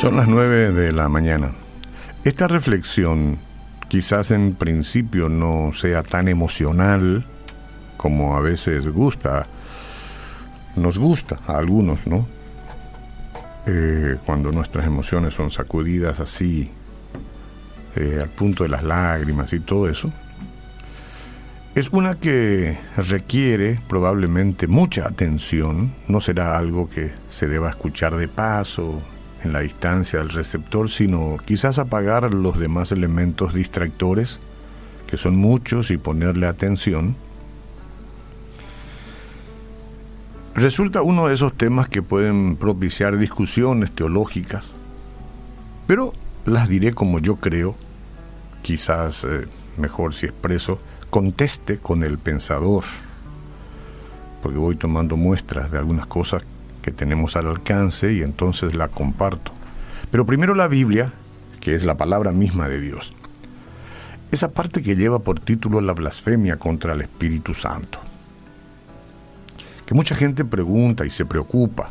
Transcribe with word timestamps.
Son 0.00 0.16
las 0.16 0.28
9 0.28 0.72
de 0.72 0.92
la 0.92 1.10
mañana. 1.10 1.52
Esta 2.24 2.48
reflexión 2.48 3.38
quizás 3.88 4.30
en 4.30 4.54
principio 4.54 5.28
no 5.28 5.72
sea 5.74 6.02
tan 6.02 6.28
emocional 6.28 7.26
como 7.98 8.34
a 8.34 8.40
veces 8.40 8.88
gusta, 8.88 9.46
nos 10.74 10.98
gusta 10.98 11.40
a 11.46 11.58
algunos, 11.58 12.06
¿no? 12.06 12.26
Eh, 13.66 14.16
cuando 14.24 14.52
nuestras 14.52 14.86
emociones 14.86 15.34
son 15.34 15.50
sacudidas 15.50 16.18
así, 16.18 16.70
eh, 17.94 18.20
al 18.22 18.30
punto 18.30 18.62
de 18.62 18.70
las 18.70 18.82
lágrimas 18.82 19.52
y 19.52 19.60
todo 19.60 19.86
eso, 19.86 20.10
es 21.74 21.90
una 21.90 22.14
que 22.14 22.78
requiere 22.96 23.78
probablemente 23.86 24.66
mucha 24.66 25.06
atención, 25.06 25.92
no 26.08 26.22
será 26.22 26.56
algo 26.56 26.88
que 26.88 27.12
se 27.28 27.48
deba 27.48 27.68
escuchar 27.68 28.16
de 28.16 28.28
paso, 28.28 29.02
en 29.42 29.52
la 29.52 29.60
distancia 29.60 30.18
del 30.18 30.30
receptor, 30.30 30.90
sino 30.90 31.36
quizás 31.44 31.78
apagar 31.78 32.32
los 32.34 32.58
demás 32.58 32.92
elementos 32.92 33.54
distractores, 33.54 34.40
que 35.06 35.16
son 35.16 35.36
muchos, 35.36 35.90
y 35.90 35.98
ponerle 35.98 36.46
atención. 36.46 37.16
Resulta 40.54 41.02
uno 41.02 41.28
de 41.28 41.34
esos 41.34 41.56
temas 41.56 41.88
que 41.88 42.02
pueden 42.02 42.56
propiciar 42.56 43.16
discusiones 43.16 43.92
teológicas, 43.92 44.74
pero 45.86 46.12
las 46.44 46.68
diré 46.68 46.92
como 46.92 47.18
yo 47.18 47.36
creo, 47.36 47.76
quizás 48.62 49.24
eh, 49.24 49.46
mejor 49.78 50.12
si 50.12 50.26
expreso, 50.26 50.80
conteste 51.08 51.78
con 51.78 52.02
el 52.02 52.18
pensador, 52.18 52.84
porque 54.42 54.58
voy 54.58 54.76
tomando 54.76 55.16
muestras 55.16 55.70
de 55.70 55.78
algunas 55.78 56.06
cosas 56.06 56.42
que 56.82 56.90
tenemos 56.90 57.36
al 57.36 57.46
alcance 57.46 58.12
y 58.12 58.22
entonces 58.22 58.74
la 58.74 58.88
comparto. 58.88 59.52
Pero 60.10 60.26
primero 60.26 60.54
la 60.54 60.68
Biblia, 60.68 61.12
que 61.60 61.74
es 61.74 61.84
la 61.84 61.96
palabra 61.96 62.32
misma 62.32 62.68
de 62.68 62.80
Dios. 62.80 63.12
Esa 64.30 64.50
parte 64.50 64.82
que 64.82 64.96
lleva 64.96 65.18
por 65.18 65.40
título 65.40 65.80
la 65.80 65.92
blasfemia 65.92 66.56
contra 66.56 66.92
el 66.92 67.02
Espíritu 67.02 67.52
Santo. 67.54 67.98
Que 69.86 69.94
mucha 69.94 70.14
gente 70.14 70.44
pregunta 70.44 71.04
y 71.04 71.10
se 71.10 71.26
preocupa, 71.26 71.90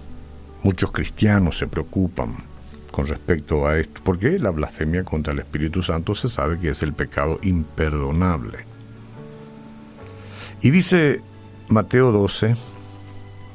muchos 0.63 0.91
cristianos 0.91 1.57
se 1.57 1.67
preocupan 1.67 2.35
con 2.91 3.07
respecto 3.07 3.67
a 3.67 3.77
esto, 3.77 4.01
porque 4.03 4.39
la 4.39 4.51
blasfemia 4.51 5.03
contra 5.03 5.33
el 5.33 5.39
Espíritu 5.39 5.83
Santo 5.83 6.15
se 6.15 6.29
sabe 6.29 6.59
que 6.59 6.69
es 6.69 6.81
el 6.81 6.93
pecado 6.93 7.39
imperdonable. 7.43 8.65
Y 10.61 10.71
dice 10.71 11.21
Mateo 11.67 12.11
12, 12.11 12.55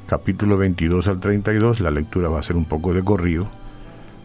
capítulo 0.07 0.57
22 0.57 1.07
al 1.07 1.19
32, 1.19 1.79
la 1.79 1.91
lectura 1.91 2.29
va 2.29 2.39
a 2.39 2.43
ser 2.43 2.55
un 2.55 2.65
poco 2.65 2.93
de 2.93 3.03
corrido 3.03 3.49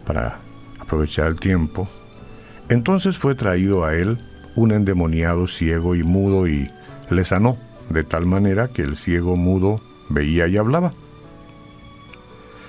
para 0.07 0.41
aprovechar 0.79 1.29
el 1.29 1.41
tiempo. 1.41 1.89
Entonces 2.69 3.17
fue 3.17 3.35
traído 3.35 3.85
a 3.85 3.95
él 3.95 4.19
un 4.57 4.73
endemoniado 4.73 5.47
ciego 5.47 5.95
y 5.95 6.03
mudo 6.03 6.47
y 6.47 6.71
le 7.09 7.25
sanó, 7.25 7.57
de 7.89 8.05
tal 8.05 8.27
manera 8.27 8.69
que 8.69 8.83
el 8.83 8.97
ciego 8.97 9.37
mudo 9.37 9.81
veía 10.09 10.47
y 10.47 10.57
hablaba. 10.57 10.93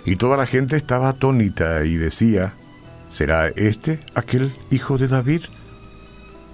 Y 0.05 0.15
toda 0.15 0.37
la 0.37 0.47
gente 0.47 0.75
estaba 0.75 1.09
atónita 1.09 1.83
y 1.85 1.95
decía, 1.95 2.55
¿será 3.09 3.49
este 3.49 3.99
aquel 4.15 4.51
hijo 4.71 4.97
de 4.97 5.07
David? 5.07 5.41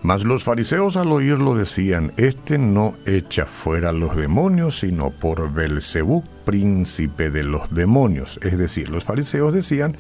Mas 0.03 0.23
los 0.23 0.43
fariseos 0.43 0.95
al 0.95 1.11
oírlo 1.11 1.55
decían, 1.55 2.13
Este 2.17 2.57
no 2.57 2.95
echa 3.05 3.45
fuera 3.45 3.91
los 3.91 4.15
demonios, 4.15 4.79
sino 4.79 5.09
por 5.09 5.51
Belcebú, 5.51 6.23
príncipe 6.45 7.29
de 7.31 7.43
los 7.43 7.73
demonios. 7.73 8.39
Es 8.43 8.57
decir, 8.57 8.89
los 8.89 9.03
fariseos 9.03 9.53
decían, 9.53 9.97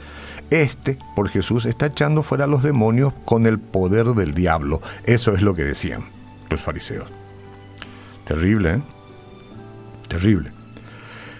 Este, 0.49 0.97
por 1.15 1.29
Jesús, 1.29 1.65
está 1.65 1.87
echando 1.87 2.23
fuera 2.23 2.47
los 2.47 2.63
demonios 2.63 3.13
con 3.25 3.47
el 3.47 3.59
poder 3.59 4.07
del 4.07 4.33
diablo. 4.33 4.81
Eso 5.03 5.33
es 5.33 5.41
lo 5.41 5.55
que 5.55 5.63
decían 5.63 6.05
los 6.49 6.61
fariseos. 6.61 7.07
Terrible, 8.25 8.75
¿eh? 8.75 8.81
Terrible. 10.07 10.51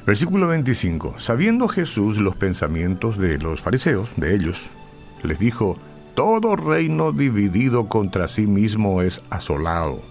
Versículo 0.06 0.48
25. 0.48 1.20
Sabiendo 1.20 1.68
Jesús 1.68 2.18
los 2.18 2.36
pensamientos 2.36 3.18
de 3.18 3.38
los 3.38 3.62
fariseos, 3.62 4.12
de 4.16 4.36
ellos, 4.36 4.70
les 5.24 5.38
dijo, 5.40 5.78
todo 6.18 6.56
reino 6.56 7.12
dividido 7.12 7.90
contra 7.90 8.28
sí 8.28 8.48
mismo 8.48 9.04
es 9.04 9.22
asolado, 9.30 10.02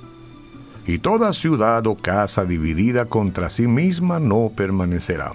y 0.86 0.98
toda 0.98 1.32
ciudad 1.32 1.84
o 1.88 1.96
casa 1.96 2.44
dividida 2.44 3.06
contra 3.06 3.50
sí 3.50 3.66
misma 3.66 4.20
no 4.20 4.52
permanecerá. 4.54 5.32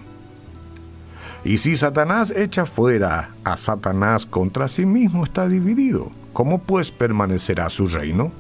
Y 1.44 1.58
si 1.58 1.76
Satanás 1.76 2.32
echa 2.32 2.66
fuera 2.66 3.36
a 3.44 3.58
Satanás 3.58 4.26
contra 4.26 4.70
sí 4.70 4.86
mismo 4.86 5.26
está 5.26 5.50
dividido, 5.50 6.09
¿cómo 6.32 6.59
pues 6.59 6.90
permanecerá 6.90 7.70
su 7.70 7.90
reino? 7.90 8.32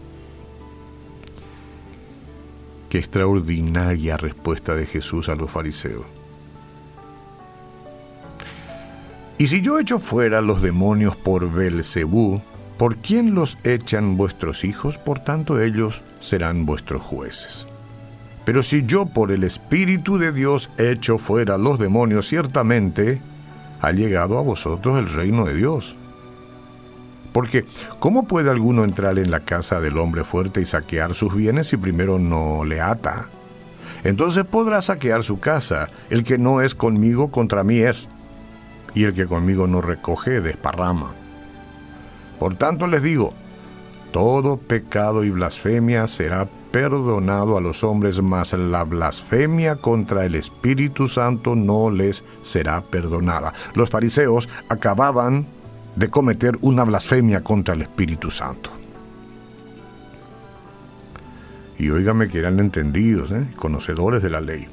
Qué 2.89 2.97
extraordinaria 2.97 4.15
respuesta 4.15 4.73
de 4.73 4.85
Jesús 4.85 5.27
a 5.27 5.35
los 5.35 5.51
fariseos. 5.51 6.20
Y 9.41 9.47
si 9.47 9.61
yo 9.61 9.79
echo 9.79 9.97
fuera 9.97 10.39
los 10.39 10.61
demonios 10.61 11.15
por 11.15 11.51
Belcebú, 11.51 12.43
¿por 12.77 12.97
quién 12.97 13.33
los 13.33 13.57
echan 13.63 14.15
vuestros 14.15 14.63
hijos? 14.63 14.99
Por 14.99 15.17
tanto 15.17 15.59
ellos 15.59 16.03
serán 16.19 16.67
vuestros 16.67 17.01
jueces. 17.01 17.67
Pero 18.45 18.61
si 18.61 18.83
yo 18.85 19.07
por 19.07 19.31
el 19.31 19.43
Espíritu 19.43 20.19
de 20.19 20.31
Dios 20.31 20.69
echo 20.77 21.17
fuera 21.17 21.57
los 21.57 21.79
demonios, 21.79 22.27
ciertamente 22.27 23.19
ha 23.81 23.91
llegado 23.91 24.37
a 24.37 24.43
vosotros 24.43 24.99
el 24.99 25.11
reino 25.11 25.45
de 25.45 25.55
Dios. 25.55 25.95
Porque, 27.33 27.65
¿cómo 27.97 28.27
puede 28.27 28.51
alguno 28.51 28.83
entrar 28.83 29.17
en 29.17 29.31
la 29.31 29.39
casa 29.39 29.81
del 29.81 29.97
hombre 29.97 30.23
fuerte 30.23 30.61
y 30.61 30.67
saquear 30.67 31.15
sus 31.15 31.33
bienes 31.33 31.65
si 31.65 31.77
primero 31.77 32.19
no 32.19 32.63
le 32.63 32.79
ata? 32.79 33.27
Entonces 34.03 34.45
podrá 34.45 34.83
saquear 34.83 35.23
su 35.23 35.39
casa. 35.39 35.89
El 36.11 36.23
que 36.23 36.37
no 36.37 36.61
es 36.61 36.75
conmigo, 36.75 37.31
contra 37.31 37.63
mí 37.63 37.79
es 37.79 38.07
y 38.93 39.03
el 39.05 39.13
que 39.13 39.27
conmigo 39.27 39.67
no 39.67 39.81
recoge 39.81 40.41
desparrama. 40.41 41.11
Por 42.39 42.55
tanto 42.55 42.87
les 42.87 43.03
digo, 43.03 43.33
todo 44.11 44.57
pecado 44.57 45.23
y 45.23 45.29
blasfemia 45.29 46.07
será 46.07 46.49
perdonado 46.71 47.57
a 47.57 47.61
los 47.61 47.83
hombres, 47.83 48.21
mas 48.21 48.53
la 48.53 48.83
blasfemia 48.83 49.75
contra 49.75 50.25
el 50.25 50.35
Espíritu 50.35 51.07
Santo 51.07 51.55
no 51.55 51.89
les 51.89 52.23
será 52.41 52.81
perdonada. 52.81 53.53
Los 53.75 53.89
fariseos 53.89 54.49
acababan 54.69 55.45
de 55.95 56.09
cometer 56.09 56.57
una 56.61 56.83
blasfemia 56.83 57.43
contra 57.43 57.75
el 57.75 57.83
Espíritu 57.83 58.31
Santo. 58.31 58.71
Y 61.77 61.89
óigame 61.89 62.27
que 62.27 62.39
eran 62.39 62.59
entendidos, 62.59 63.31
¿eh? 63.31 63.47
conocedores 63.55 64.21
de 64.21 64.29
la 64.29 64.41
ley. 64.41 64.67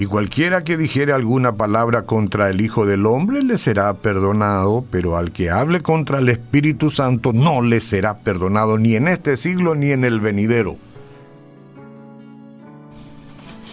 Y 0.00 0.06
cualquiera 0.06 0.64
que 0.64 0.78
dijere 0.78 1.12
alguna 1.12 1.56
palabra 1.56 2.06
contra 2.06 2.48
el 2.48 2.62
Hijo 2.62 2.86
del 2.86 3.04
Hombre 3.04 3.42
le 3.42 3.58
será 3.58 3.92
perdonado, 3.92 4.82
pero 4.90 5.18
al 5.18 5.30
que 5.30 5.50
hable 5.50 5.82
contra 5.82 6.20
el 6.20 6.30
Espíritu 6.30 6.88
Santo 6.88 7.34
no 7.34 7.60
le 7.60 7.82
será 7.82 8.20
perdonado 8.20 8.78
ni 8.78 8.94
en 8.94 9.08
este 9.08 9.36
siglo 9.36 9.74
ni 9.74 9.90
en 9.90 10.04
el 10.04 10.18
venidero. 10.18 10.78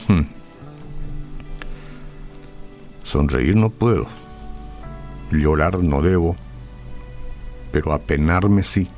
Hmm. 0.09 0.23
Sonreír 3.03 3.55
no 3.55 3.69
puedo, 3.69 4.07
llorar 5.31 5.79
no 5.81 6.01
debo, 6.01 6.35
pero 7.71 7.93
apenarme 7.93 8.63
sí. 8.63 8.89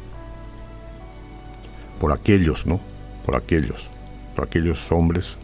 Por 1.99 2.11
aquellos, 2.11 2.65
¿no? 2.65 2.79
Por 3.23 3.35
aquellos, 3.35 3.91
por 4.35 4.45
aquellos 4.45 4.91
hombres 4.91 5.37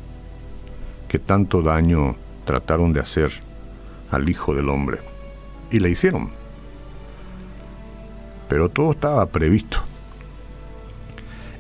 tanto 1.19 1.61
daño 1.61 2.15
trataron 2.45 2.93
de 2.93 2.99
hacer 2.99 3.31
al 4.11 4.29
Hijo 4.29 4.53
del 4.53 4.69
Hombre. 4.69 4.99
Y 5.71 5.79
le 5.79 5.89
hicieron. 5.89 6.31
Pero 8.47 8.69
todo 8.69 8.91
estaba 8.91 9.25
previsto. 9.27 9.79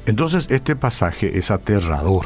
Entonces 0.05 0.47
este 0.51 0.75
pasaje 0.75 1.37
es 1.37 1.49
aterrador. 1.51 2.25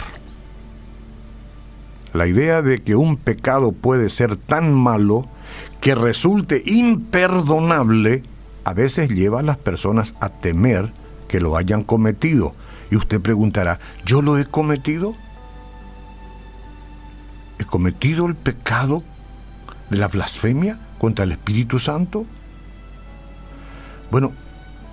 La 2.13 2.27
idea 2.27 2.61
de 2.61 2.81
que 2.81 2.95
un 2.95 3.17
pecado 3.17 3.71
puede 3.71 4.09
ser 4.09 4.35
tan 4.35 4.73
malo 4.73 5.27
que 5.79 5.95
resulte 5.95 6.61
imperdonable 6.65 8.23
a 8.65 8.73
veces 8.73 9.09
lleva 9.09 9.39
a 9.39 9.43
las 9.43 9.57
personas 9.57 10.15
a 10.19 10.29
temer 10.29 10.91
que 11.27 11.39
lo 11.39 11.55
hayan 11.55 11.83
cometido. 11.83 12.53
Y 12.91 12.97
usted 12.97 13.21
preguntará, 13.21 13.79
¿yo 14.05 14.21
lo 14.21 14.37
he 14.37 14.45
cometido? 14.45 15.15
He 17.59 17.65
cometido 17.65 18.25
el 18.25 18.35
pecado 18.35 19.03
de 19.89 19.97
la 19.97 20.07
blasfemia 20.07 20.79
contra 20.97 21.25
el 21.25 21.33
Espíritu 21.33 21.77
Santo? 21.77 22.25
Bueno, 24.09 24.33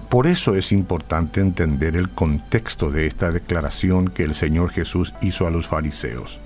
por 0.08 0.26
eso 0.26 0.54
es 0.54 0.72
importante 0.72 1.40
entender 1.40 1.96
el 1.96 2.10
contexto 2.10 2.90
de 2.90 3.06
esta 3.06 3.30
declaración 3.32 4.08
que 4.08 4.22
el 4.22 4.34
Señor 4.34 4.70
Jesús 4.70 5.14
hizo 5.20 5.46
a 5.46 5.50
los 5.50 5.66
fariseos. 5.66 6.38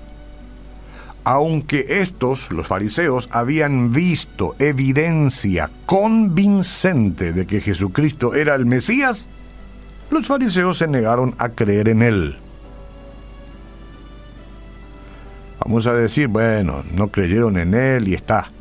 aunque 1.23 1.85
estos, 2.01 2.49
los 2.51 2.65
fariseos, 2.65 3.29
habían 3.31 3.91
visto 3.91 4.55
evidencia 4.57 5.69
convincente 5.85 7.31
de 7.31 7.45
que 7.45 7.61
Jesucristo 7.61 8.33
era 8.33 8.55
el 8.55 8.65
Mesías, 8.65 9.29
los 10.09 10.25
fariseos 10.25 10.79
se 10.79 10.87
negaron 10.87 11.35
a 11.37 11.49
creer 11.49 11.89
en 11.89 12.01
él. 12.01 12.40
Vamos 15.63 15.85
a 15.85 15.93
decir, 15.93 16.27
bueno, 16.27 16.83
no 16.91 17.09
creyeron 17.09 17.57
en 17.57 17.75
él 17.75 18.07
y 18.07 18.15
está. 18.15 18.51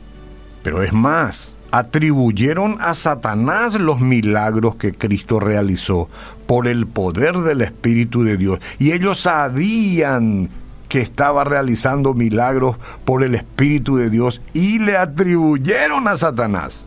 Pero 0.63 0.83
es 0.83 0.93
más, 0.93 1.55
atribuyeron 1.71 2.77
a 2.81 2.93
Satanás 2.93 3.81
los 3.81 4.01
milagros 4.01 4.77
que 4.77 4.93
Cristo 4.93 5.41
realizó 5.41 6.11
por 6.47 6.69
el 6.69 6.87
poder 6.87 7.39
del 7.39 7.63
Espíritu 7.63 8.23
de 8.23 8.37
Dios. 8.37 8.61
Y 8.79 8.93
ellos 8.93 9.19
sabían 9.21 10.51
que 10.89 11.01
estaba 11.01 11.45
realizando 11.45 12.13
milagros 12.13 12.77
por 13.07 13.23
el 13.23 13.35
Espíritu 13.35 13.97
de 13.97 14.11
Dios 14.11 14.43
y 14.53 14.79
le 14.79 14.99
atribuyeron 14.99 16.07
a 16.07 16.19
Satanás. 16.19 16.85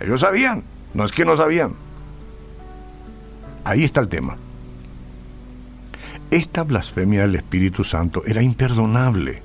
Ellos 0.00 0.22
sabían, 0.22 0.64
no 0.92 1.04
es 1.04 1.12
que 1.12 1.24
no 1.24 1.36
sabían. 1.36 1.74
Ahí 3.62 3.84
está 3.84 4.00
el 4.00 4.08
tema. 4.08 4.36
Esta 6.32 6.64
blasfemia 6.64 7.20
del 7.20 7.36
Espíritu 7.36 7.84
Santo 7.84 8.22
era 8.26 8.42
imperdonable 8.42 9.42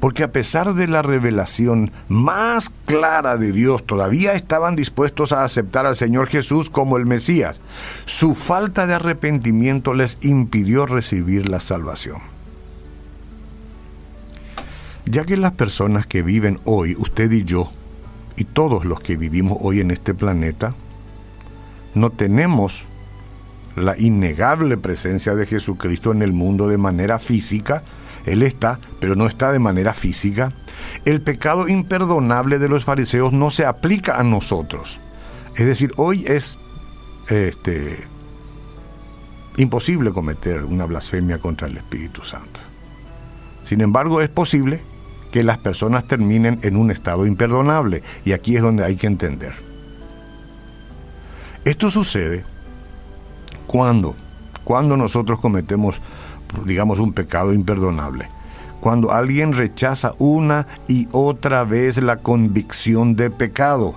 porque 0.00 0.22
a 0.22 0.32
pesar 0.32 0.74
de 0.74 0.86
la 0.86 1.02
revelación 1.02 1.90
más 2.08 2.70
clara 2.86 3.36
de 3.36 3.52
Dios, 3.52 3.84
todavía 3.84 4.32
estaban 4.32 4.76
dispuestos 4.76 5.32
a 5.32 5.44
aceptar 5.44 5.86
al 5.86 5.96
Señor 5.96 6.28
Jesús 6.28 6.70
como 6.70 6.96
el 6.96 7.04
Mesías. 7.04 7.60
Su 8.04 8.34
falta 8.34 8.86
de 8.86 8.94
arrepentimiento 8.94 9.94
les 9.94 10.18
impidió 10.22 10.86
recibir 10.86 11.48
la 11.48 11.60
salvación. 11.60 12.20
Ya 15.04 15.24
que 15.24 15.36
las 15.36 15.52
personas 15.52 16.06
que 16.06 16.22
viven 16.22 16.58
hoy, 16.64 16.94
usted 16.98 17.30
y 17.32 17.44
yo, 17.44 17.72
y 18.36 18.44
todos 18.44 18.84
los 18.84 19.00
que 19.00 19.16
vivimos 19.16 19.58
hoy 19.60 19.80
en 19.80 19.90
este 19.90 20.14
planeta, 20.14 20.74
no 21.94 22.10
tenemos 22.10 22.84
la 23.78 23.98
innegable 23.98 24.76
presencia 24.76 25.34
de 25.34 25.46
Jesucristo 25.46 26.12
en 26.12 26.22
el 26.22 26.32
mundo 26.32 26.68
de 26.68 26.78
manera 26.78 27.18
física, 27.18 27.82
él 28.26 28.42
está, 28.42 28.78
pero 29.00 29.16
no 29.16 29.26
está 29.26 29.52
de 29.52 29.58
manera 29.58 29.94
física. 29.94 30.52
El 31.04 31.20
pecado 31.22 31.68
imperdonable 31.68 32.58
de 32.58 32.68
los 32.68 32.84
fariseos 32.84 33.32
no 33.32 33.50
se 33.50 33.64
aplica 33.64 34.18
a 34.18 34.22
nosotros. 34.22 35.00
Es 35.56 35.66
decir, 35.66 35.92
hoy 35.96 36.24
es 36.26 36.58
este, 37.28 37.98
imposible 39.56 40.12
cometer 40.12 40.64
una 40.64 40.84
blasfemia 40.84 41.38
contra 41.38 41.68
el 41.68 41.76
Espíritu 41.76 42.22
Santo. 42.22 42.60
Sin 43.62 43.80
embargo, 43.80 44.20
es 44.20 44.28
posible 44.28 44.82
que 45.30 45.42
las 45.42 45.58
personas 45.58 46.06
terminen 46.06 46.58
en 46.62 46.76
un 46.76 46.90
estado 46.90 47.26
imperdonable. 47.26 48.02
Y 48.24 48.32
aquí 48.32 48.56
es 48.56 48.62
donde 48.62 48.84
hay 48.84 48.96
que 48.96 49.06
entender. 49.06 49.52
Esto 51.64 51.90
sucede 51.90 52.44
cuando, 53.68 54.16
cuando 54.64 54.96
nosotros 54.96 55.38
cometemos 55.38 56.02
digamos, 56.64 56.98
un 56.98 57.12
pecado 57.12 57.52
imperdonable. 57.52 58.28
Cuando 58.80 59.12
alguien 59.12 59.52
rechaza 59.52 60.14
una 60.18 60.66
y 60.86 61.08
otra 61.12 61.64
vez 61.64 62.00
la 62.00 62.18
convicción 62.18 63.16
de 63.16 63.30
pecado, 63.30 63.96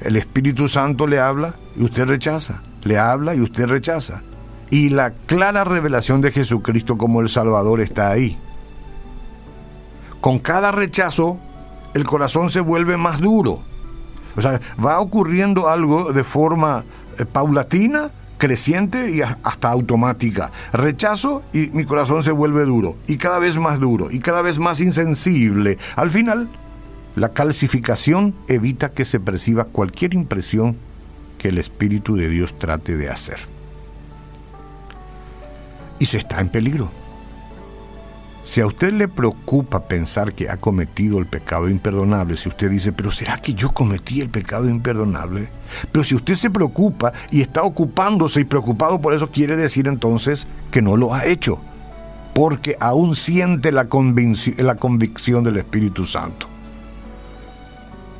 el 0.00 0.16
Espíritu 0.16 0.68
Santo 0.68 1.06
le 1.06 1.20
habla 1.20 1.54
y 1.76 1.84
usted 1.84 2.06
rechaza, 2.06 2.62
le 2.82 2.98
habla 2.98 3.34
y 3.34 3.40
usted 3.40 3.66
rechaza. 3.66 4.22
Y 4.70 4.88
la 4.88 5.10
clara 5.10 5.64
revelación 5.64 6.22
de 6.22 6.32
Jesucristo 6.32 6.96
como 6.96 7.20
el 7.20 7.28
Salvador 7.28 7.80
está 7.80 8.10
ahí. 8.10 8.38
Con 10.22 10.38
cada 10.38 10.72
rechazo, 10.72 11.38
el 11.92 12.04
corazón 12.04 12.48
se 12.48 12.60
vuelve 12.60 12.96
más 12.96 13.20
duro. 13.20 13.62
O 14.34 14.40
sea, 14.40 14.60
va 14.82 14.98
ocurriendo 14.98 15.68
algo 15.68 16.14
de 16.14 16.24
forma 16.24 16.84
eh, 17.18 17.26
paulatina 17.26 18.10
creciente 18.42 19.12
y 19.12 19.22
hasta 19.22 19.70
automática. 19.70 20.50
Rechazo 20.72 21.44
y 21.52 21.68
mi 21.68 21.84
corazón 21.84 22.24
se 22.24 22.32
vuelve 22.32 22.64
duro, 22.64 22.96
y 23.06 23.16
cada 23.16 23.38
vez 23.38 23.56
más 23.56 23.78
duro, 23.78 24.10
y 24.10 24.18
cada 24.18 24.42
vez 24.42 24.58
más 24.58 24.80
insensible. 24.80 25.78
Al 25.94 26.10
final, 26.10 26.48
la 27.14 27.28
calcificación 27.28 28.34
evita 28.48 28.90
que 28.90 29.04
se 29.04 29.20
perciba 29.20 29.66
cualquier 29.66 30.14
impresión 30.14 30.76
que 31.38 31.50
el 31.50 31.58
Espíritu 31.58 32.16
de 32.16 32.28
Dios 32.28 32.58
trate 32.58 32.96
de 32.96 33.10
hacer. 33.10 33.38
Y 36.00 36.06
se 36.06 36.18
está 36.18 36.40
en 36.40 36.48
peligro. 36.48 36.90
Si 38.44 38.60
a 38.60 38.66
usted 38.66 38.92
le 38.92 39.06
preocupa 39.06 39.86
pensar 39.86 40.34
que 40.34 40.50
ha 40.50 40.56
cometido 40.56 41.18
el 41.18 41.26
pecado 41.26 41.68
imperdonable, 41.68 42.36
si 42.36 42.48
usted 42.48 42.70
dice, 42.70 42.92
pero 42.92 43.12
¿será 43.12 43.38
que 43.38 43.54
yo 43.54 43.70
cometí 43.72 44.20
el 44.20 44.30
pecado 44.30 44.68
imperdonable? 44.68 45.48
Pero 45.92 46.02
si 46.02 46.16
usted 46.16 46.34
se 46.34 46.50
preocupa 46.50 47.12
y 47.30 47.40
está 47.40 47.62
ocupándose 47.62 48.40
y 48.40 48.44
preocupado 48.44 49.00
por 49.00 49.14
eso, 49.14 49.30
quiere 49.30 49.56
decir 49.56 49.86
entonces 49.86 50.48
que 50.72 50.82
no 50.82 50.96
lo 50.96 51.14
ha 51.14 51.26
hecho, 51.26 51.60
porque 52.34 52.76
aún 52.80 53.14
siente 53.14 53.70
la, 53.70 53.86
la 54.58 54.74
convicción 54.74 55.44
del 55.44 55.58
Espíritu 55.58 56.04
Santo. 56.04 56.48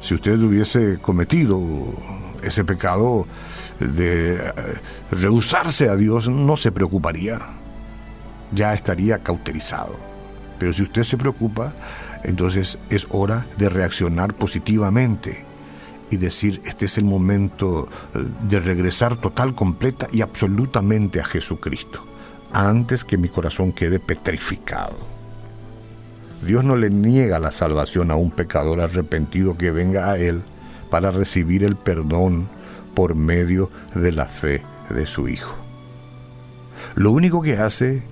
Si 0.01 0.15
usted 0.15 0.41
hubiese 0.41 0.99
cometido 0.99 1.61
ese 2.45 2.65
pecado 2.65 3.27
de 3.81 4.37
eh, 4.37 4.53
rehusarse 5.11 5.89
a 5.89 5.97
Dios, 5.97 6.29
no 6.29 6.57
se 6.57 6.71
preocuparía, 6.71 7.41
ya 8.53 8.73
estaría 8.73 9.19
cauterizado. 9.19 10.12
Pero 10.63 10.73
si 10.73 10.85
usted 10.85 11.03
se 11.03 11.19
preocupa, 11.19 11.75
entonces 12.23 12.79
es 12.89 13.09
hora 13.11 13.45
de 13.59 13.69
reaccionar 13.69 14.33
positivamente 14.33 15.45
y 16.09 16.19
decir, 16.19 16.63
este 16.65 16.85
es 16.85 16.99
el 16.99 17.05
momento 17.05 17.89
eh, 18.15 18.25
de 18.49 18.61
regresar 18.61 19.17
total, 19.17 19.57
completa 19.57 20.07
y 20.13 20.21
absolutamente 20.21 21.19
a 21.19 21.25
Jesucristo, 21.25 22.07
antes 22.53 23.05
que 23.05 23.19
mi 23.19 23.29
corazón 23.29 23.73
quede 23.73 23.99
petrificado. 23.99 24.97
Dios 26.47 26.63
no 26.63 26.77
le 26.77 26.91
niega 26.91 27.41
la 27.41 27.51
salvación 27.51 28.13
a 28.13 28.15
un 28.15 28.31
pecador 28.31 28.81
arrepentido 28.81 29.59
que 29.59 29.73
venga 29.73 30.13
a 30.13 30.17
Él 30.17 30.43
para 30.91 31.11
recibir 31.11 31.65
el 31.65 31.75
perdón 31.75 32.49
por 32.95 33.17
medio 33.17 33.69
de 33.97 34.13
la 34.13 34.27
fe 34.27 34.63
de 34.91 35.07
su 35.07 35.27
Hijo. 35.27 35.57
Lo 36.95 37.11
único 37.11 37.43
que 37.43 37.57
hace 37.57 38.05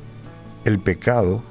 el 0.65 0.81
pecado 0.81 1.45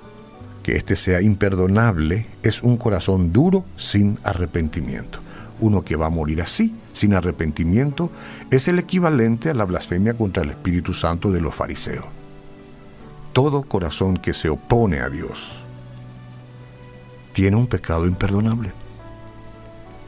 que 0.69 0.77
este 0.77 0.95
sea 0.95 1.19
imperdonable 1.19 2.27
es 2.43 2.61
un 2.61 2.77
corazón 2.77 3.33
duro 3.33 3.65
sin 3.75 4.19
arrepentimiento. 4.23 5.17
Uno 5.59 5.83
que 5.83 5.95
va 5.95 6.05
a 6.05 6.11
morir 6.11 6.43
así, 6.43 6.75
sin 6.93 7.15
arrepentimiento, 7.15 8.11
es 8.51 8.67
el 8.67 8.77
equivalente 8.77 9.49
a 9.49 9.55
la 9.55 9.65
blasfemia 9.65 10.13
contra 10.13 10.43
el 10.43 10.51
Espíritu 10.51 10.93
Santo 10.93 11.31
de 11.31 11.41
los 11.41 11.55
fariseos. 11.55 12.05
Todo 13.33 13.63
corazón 13.63 14.17
que 14.17 14.31
se 14.31 14.47
opone 14.47 14.99
a 14.99 15.09
Dios 15.09 15.63
tiene 17.33 17.57
un 17.57 17.65
pecado 17.65 18.05
imperdonable. 18.05 18.71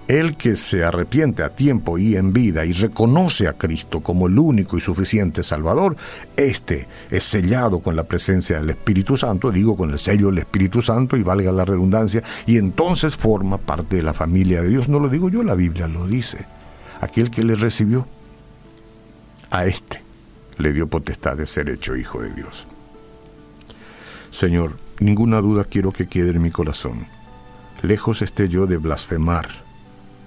El 0.07 0.35
que 0.35 0.57
se 0.57 0.83
arrepiente 0.83 1.41
a 1.43 1.55
tiempo 1.55 1.97
y 1.97 2.17
en 2.17 2.33
vida 2.33 2.65
y 2.65 2.73
reconoce 2.73 3.47
a 3.47 3.53
Cristo 3.53 4.01
como 4.01 4.27
el 4.27 4.37
único 4.37 4.77
y 4.77 4.81
suficiente 4.81 5.43
Salvador, 5.43 5.95
este 6.35 6.87
es 7.09 7.23
sellado 7.23 7.79
con 7.79 7.95
la 7.95 8.03
presencia 8.03 8.59
del 8.59 8.71
Espíritu 8.71 9.15
Santo, 9.15 9.51
digo 9.51 9.77
con 9.77 9.91
el 9.91 9.99
sello 9.99 10.27
del 10.27 10.39
Espíritu 10.39 10.81
Santo 10.81 11.15
y 11.15 11.23
valga 11.23 11.51
la 11.51 11.65
redundancia, 11.65 12.23
y 12.45 12.57
entonces 12.57 13.15
forma 13.15 13.57
parte 13.57 13.97
de 13.97 14.03
la 14.03 14.13
familia 14.13 14.61
de 14.61 14.69
Dios. 14.69 14.89
No 14.89 14.99
lo 14.99 15.07
digo 15.07 15.29
yo, 15.29 15.43
la 15.43 15.55
Biblia 15.55 15.87
lo 15.87 16.07
dice. 16.07 16.45
Aquel 16.99 17.31
que 17.31 17.43
le 17.43 17.55
recibió, 17.55 18.07
a 19.49 19.65
este 19.65 20.01
le 20.57 20.73
dio 20.73 20.87
potestad 20.87 21.37
de 21.37 21.45
ser 21.45 21.69
hecho 21.69 21.95
hijo 21.95 22.21
de 22.21 22.31
Dios. 22.31 22.67
Señor, 24.29 24.77
ninguna 24.99 25.41
duda 25.41 25.63
quiero 25.63 25.91
que 25.91 26.07
quede 26.07 26.31
en 26.31 26.41
mi 26.41 26.51
corazón. 26.51 27.07
Lejos 27.81 28.21
esté 28.21 28.47
yo 28.47 28.67
de 28.67 28.77
blasfemar 28.77 29.70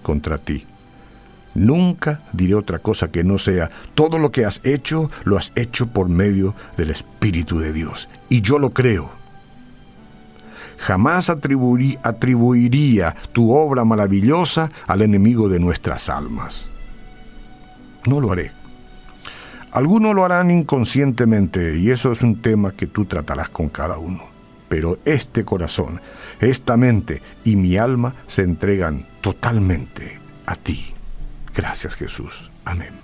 contra 0.04 0.38
ti. 0.38 0.64
Nunca 1.54 2.23
diré 2.32 2.54
otra 2.54 2.78
cosa 2.78 3.11
que 3.11 3.25
no 3.25 3.38
sea, 3.38 3.70
todo 3.94 4.20
lo 4.20 4.30
que 4.30 4.44
has 4.44 4.61
hecho, 4.64 5.11
lo 5.25 5.37
has 5.37 5.52
hecho 5.56 5.88
por 5.88 6.08
medio 6.08 6.54
del 6.76 6.90
Espíritu 6.90 7.58
de 7.58 7.73
Dios. 7.73 8.08
Y 8.28 8.40
yo 8.40 8.61
lo 8.61 8.70
creo. 8.70 9.11
Jamás 10.78 11.30
atribuiría 11.30 13.16
tu 13.32 13.52
obra 13.52 13.84
maravillosa 13.84 14.70
al 14.87 15.02
enemigo 15.02 15.49
de 15.49 15.61
nuestras 15.61 16.08
almas. 16.08 16.70
No 18.06 18.20
lo 18.20 18.32
haré. 18.32 18.52
Algunos 19.70 20.14
lo 20.14 20.25
harán 20.25 20.50
inconscientemente 20.50 21.78
y 21.78 21.90
eso 21.90 22.12
es 22.12 22.23
un 22.23 22.42
tema 22.42 22.73
que 22.73 22.87
tú 22.87 23.06
tratarás 23.06 23.49
con 23.49 23.68
cada 23.68 23.99
uno. 23.99 24.34
Pero 24.75 24.99
este 25.04 25.45
corazón, 25.45 26.00
esta 26.40 26.76
mente 26.76 27.23
y 27.45 27.54
mi 27.54 27.76
alma 27.76 28.16
se 28.26 28.43
entregan 28.43 29.07
totalmente 29.21 30.19
a 30.47 30.57
ti. 30.57 30.93
Gracias 31.54 31.95
Jesús. 31.95 32.50
Amén. 32.64 33.03